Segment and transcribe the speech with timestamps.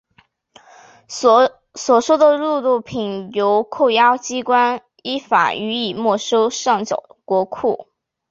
[1.07, 7.87] 所收的贿赂品由扣押机关依法予以没收上缴国库。